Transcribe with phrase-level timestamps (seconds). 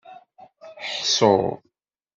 [0.97, 1.33] Ḥṣu.